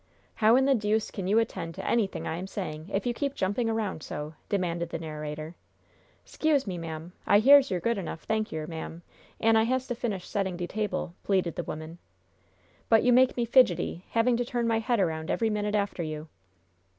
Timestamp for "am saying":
2.37-2.89